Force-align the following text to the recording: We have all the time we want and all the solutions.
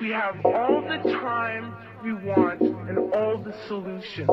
We 0.00 0.10
have 0.10 0.44
all 0.44 0.82
the 0.82 0.98
time 1.12 1.74
we 2.02 2.12
want 2.12 2.60
and 2.60 2.98
all 3.14 3.38
the 3.38 3.54
solutions. 3.68 4.28